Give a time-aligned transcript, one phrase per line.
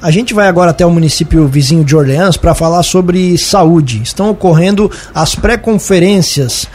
[0.00, 4.00] A gente vai agora até o município vizinho de Orleans para falar sobre saúde.
[4.00, 6.68] Estão ocorrendo as pré-conferências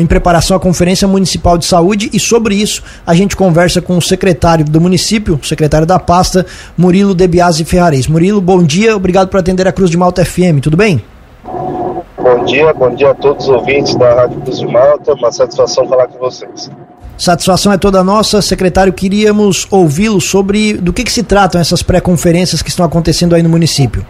[0.00, 4.00] em preparação à Conferência Municipal de Saúde e sobre isso a gente conversa com o
[4.00, 8.08] secretário do município, secretário da pasta, Murilo Debiase Ferrares.
[8.08, 11.04] Murilo, bom dia, obrigado por atender a Cruz de Malta FM, tudo bem?
[11.44, 15.86] Bom dia, bom dia a todos os ouvintes da Rádio Cruz de Malta, uma satisfação
[15.86, 16.70] falar com vocês.
[17.18, 18.40] Satisfação é toda nossa.
[18.40, 23.42] Secretário, queríamos ouvi-lo sobre do que, que se tratam essas pré-conferências que estão acontecendo aí
[23.42, 24.06] no município.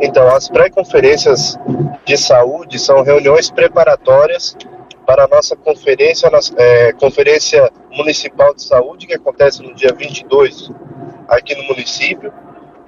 [0.00, 1.56] Então, as pré-conferências
[2.04, 4.56] de saúde são reuniões preparatórias
[5.06, 10.68] para a nossa conferência, é, Conferência Municipal de Saúde, que acontece no dia 22
[11.28, 12.32] aqui no município.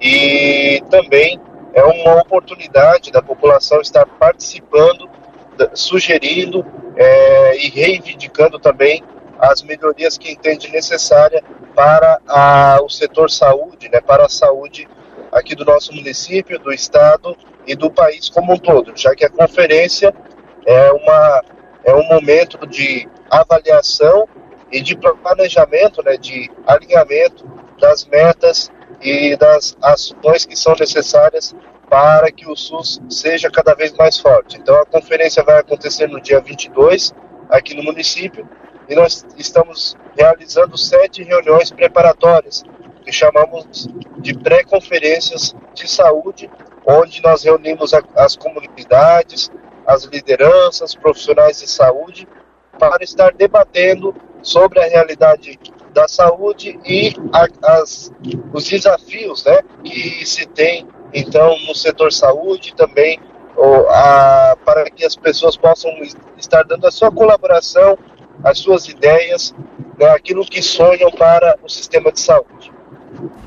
[0.01, 1.39] E também
[1.73, 5.09] é uma oportunidade da população estar participando,
[5.73, 6.65] sugerindo
[6.97, 9.01] é, e reivindicando também
[9.39, 11.43] as melhorias que entende necessária
[11.75, 14.87] para a, o setor saúde, né, para a saúde
[15.31, 17.35] aqui do nosso município, do estado
[17.67, 20.13] e do país como um todo, já que a conferência
[20.65, 21.43] é, uma,
[21.83, 24.27] é um momento de avaliação
[24.71, 27.45] e de planejamento, né, de alinhamento
[27.79, 31.53] das metas e das ações que são necessárias
[31.89, 34.57] para que o SUS seja cada vez mais forte.
[34.57, 37.13] Então a conferência vai acontecer no dia 22
[37.49, 38.47] aqui no município
[38.87, 42.63] e nós estamos realizando sete reuniões preparatórias,
[43.03, 43.87] que chamamos
[44.19, 46.49] de pré-conferências de saúde,
[46.85, 49.51] onde nós reunimos a, as comunidades,
[49.85, 52.27] as lideranças, profissionais de saúde,
[52.79, 55.59] para estar debatendo sobre a realidade
[55.93, 57.47] da saúde e a,
[57.79, 58.11] as,
[58.53, 63.19] os desafios né, que se tem, então, no setor saúde também,
[63.55, 65.91] ou, a, para que as pessoas possam
[66.37, 67.97] estar dando a sua colaboração
[68.43, 69.53] as suas ideias,
[69.97, 72.71] né, aquilo que sonham para o sistema de saúde.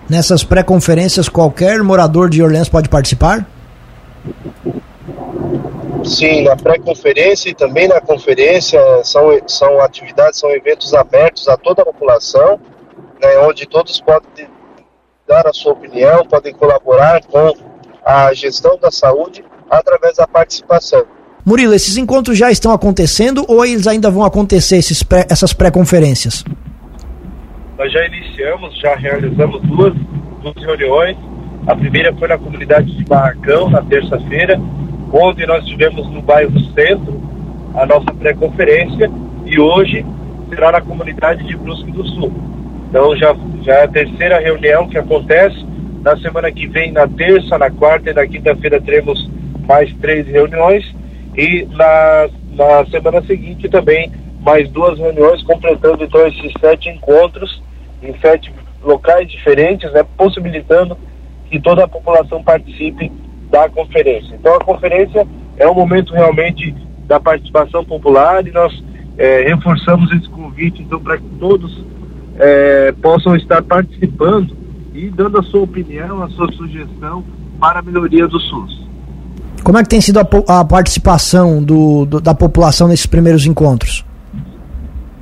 [0.09, 3.47] Nessas pré-conferências, qualquer morador de Orleans pode participar?
[6.05, 11.83] Sim, na pré-conferência e também na conferência são, são atividades, são eventos abertos a toda
[11.83, 12.59] a população,
[13.21, 14.49] né, onde todos podem
[15.27, 17.53] dar a sua opinião, podem colaborar com
[18.03, 21.05] a gestão da saúde através da participação.
[21.49, 26.45] Murilo, esses encontros já estão acontecendo ou eles ainda vão acontecer, esses pré, essas pré-conferências?
[27.79, 29.95] Nós já iniciamos, já realizamos duas,
[30.43, 31.17] duas reuniões.
[31.67, 34.61] A primeira foi na comunidade de Barracão, na terça-feira,
[35.11, 37.19] onde nós tivemos no bairro Centro
[37.75, 39.11] a nossa pré-conferência
[39.47, 40.05] e hoje
[40.51, 42.31] será na comunidade de Brusque do Sul.
[42.91, 45.65] Então já, já é a terceira reunião que acontece.
[46.03, 49.31] Na semana que vem, na terça, na quarta e na quinta-feira, teremos
[49.67, 50.98] mais três reuniões
[51.39, 54.11] e na, na semana seguinte também
[54.41, 57.63] mais duas reuniões, completando então esses sete encontros
[58.03, 60.99] em sete locais diferentes, né, possibilitando
[61.49, 63.13] que toda a população participe
[63.51, 64.35] da conferência.
[64.35, 65.25] Então a conferência
[65.57, 66.75] é um momento realmente
[67.07, 68.83] da participação popular e nós
[69.17, 71.85] é, reforçamos esse convite então para que todos
[72.37, 74.57] é, possam estar participando
[74.93, 77.25] e dando a sua opinião, a sua sugestão
[77.61, 78.88] para a melhoria do SUS.
[79.69, 84.03] Como é que tem sido a, a participação do, do, da população nesses primeiros encontros?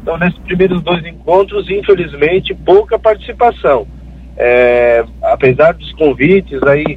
[0.01, 3.89] Então, nesses primeiros dois encontros, infelizmente, pouca participação.
[4.37, 6.97] É, apesar dos convites aí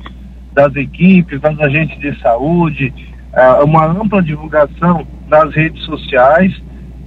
[0.54, 2.94] das equipes, das agentes de saúde,
[3.34, 6.54] é, uma ampla divulgação nas redes sociais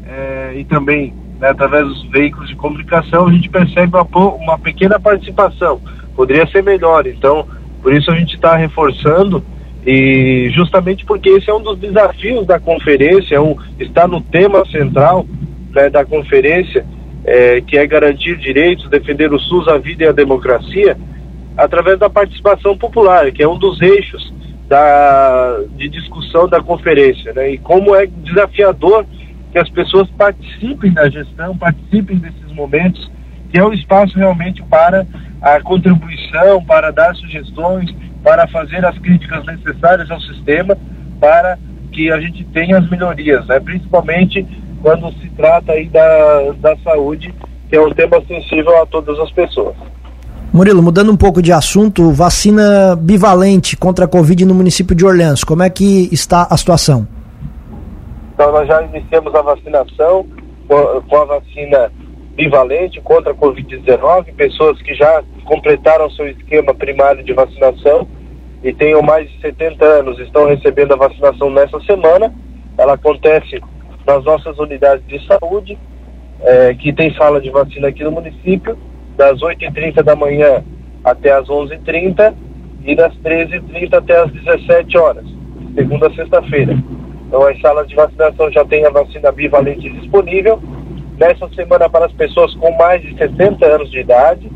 [0.04, 4.98] é, e também né, através dos veículos de comunicação, a gente percebe uma, uma pequena
[4.98, 5.80] participação.
[6.16, 7.46] Poderia ser melhor, então,
[7.80, 9.40] por isso a gente está reforçando
[9.84, 14.64] e justamente porque esse é um dos desafios da conferência, é um, está no tema
[14.66, 15.26] central
[15.74, 16.86] né, da conferência,
[17.24, 20.96] é, que é garantir direitos, defender o SUS, a vida e a democracia,
[21.56, 24.32] através da participação popular, que é um dos eixos
[24.68, 27.32] da, de discussão da conferência.
[27.32, 29.04] Né, e como é desafiador
[29.50, 33.10] que as pessoas participem da gestão, participem desses momentos,
[33.50, 35.06] que é um espaço realmente para
[35.42, 37.90] a contribuição, para dar sugestões,
[38.22, 40.76] para fazer as críticas necessárias ao sistema
[41.20, 41.58] para
[41.92, 43.60] que a gente tenha as melhorias, né?
[43.60, 44.46] principalmente
[44.80, 47.32] quando se trata aí da, da saúde,
[47.68, 49.76] que é um tema sensível a todas as pessoas.
[50.52, 55.44] Murilo, mudando um pouco de assunto, vacina bivalente contra a Covid no município de Orleans,
[55.44, 57.06] como é que está a situação?
[58.34, 60.26] Então, nós já iniciamos a vacinação
[61.08, 61.90] com a vacina
[62.34, 68.06] bivalente contra a Covid-19, pessoas que já completaram seu esquema primário de vacinação
[68.62, 72.32] e tenham mais de 70 anos estão recebendo a vacinação nessa semana.
[72.78, 73.60] Ela acontece
[74.06, 75.78] nas nossas unidades de saúde,
[76.40, 78.78] é, que tem sala de vacina aqui no município,
[79.16, 80.64] das 8h30 da manhã
[81.04, 82.34] até as 11h30
[82.84, 85.24] e das 13h30 até as 17 horas,
[85.74, 86.76] segunda a sexta-feira.
[87.26, 90.60] Então as salas de vacinação já têm a vacina bivalente disponível.
[91.18, 94.50] Nessa semana para as pessoas com mais de 60 anos de idade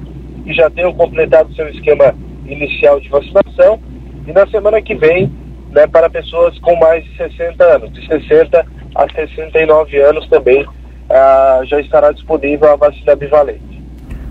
[0.44, 2.14] e já tenham completado seu esquema
[2.46, 3.80] inicial de vacinação.
[4.26, 5.32] E na semana que vem,
[5.70, 10.66] né, para pessoas com mais de 60 anos, de 60 a 69 anos também,
[11.08, 13.76] ah, já estará disponível a vacina bivalente.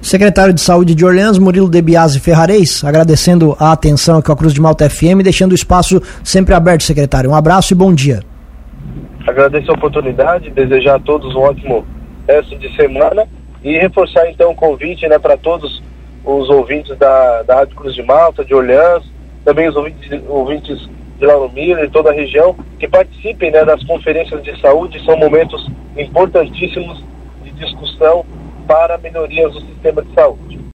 [0.02, 4.62] Secretário de Saúde de Orleans, Murilo Debiase Ferrareis, agradecendo a atenção aqui ao Cruz de
[4.62, 7.32] Malta FM, deixando o espaço sempre aberto, secretário.
[7.32, 8.20] Um abraço e bom dia.
[9.26, 11.86] Agradeço a oportunidade, desejar a todos um ótimo
[12.28, 13.26] resto de semana
[13.64, 15.82] e reforçar então o convite né, para todos
[16.24, 19.04] os ouvintes da, da Rádio Cruz de Malta, de Orleans,
[19.46, 20.90] também os ouvintes, ouvintes
[21.20, 25.16] de Lauro Miller e toda a região, que participem né, das conferências de saúde, são
[25.16, 25.66] momentos
[25.96, 27.02] importantíssimos
[27.44, 28.26] de discussão
[28.68, 30.60] para melhorias do sistema de saúde.